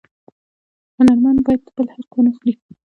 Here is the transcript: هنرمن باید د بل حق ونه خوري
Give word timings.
هنرمن 0.97 1.37
باید 1.45 1.61
د 1.65 1.69
بل 1.77 1.87
حق 1.95 2.11
ونه 2.13 2.31
خوري 2.37 2.53